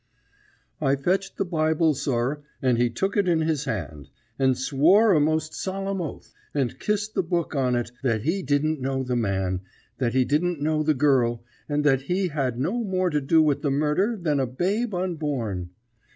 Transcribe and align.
"I 0.81 0.95
fetched 0.95 1.37
the 1.37 1.45
Bible, 1.45 1.93
sir, 1.93 2.41
and 2.59 2.79
he 2.79 2.89
took 2.89 3.15
it 3.15 3.27
in 3.27 3.41
his 3.41 3.65
hand, 3.65 4.09
and 4.39 4.57
swore 4.57 5.13
a 5.13 5.19
most 5.19 5.53
solemn 5.53 6.01
oath, 6.01 6.33
and 6.55 6.79
kissed 6.79 7.13
the 7.13 7.21
book 7.21 7.53
on 7.53 7.75
it, 7.75 7.91
that 8.01 8.23
he 8.23 8.41
didn't 8.41 8.81
know 8.81 9.03
the 9.03 9.15
man, 9.15 9.61
that 9.99 10.13
he 10.15 10.25
didn't 10.25 10.59
know 10.59 10.81
the 10.81 10.95
girl, 10.95 11.43
and 11.69 11.83
that 11.83 12.01
he 12.01 12.29
had 12.29 12.59
no 12.59 12.83
more 12.83 13.11
to 13.11 13.21
do 13.21 13.43
with 13.43 13.61
the 13.61 13.69
murder 13.69 14.17
than 14.19 14.39
a 14.39 14.47
babe 14.47 14.95
unborn. 14.95 15.69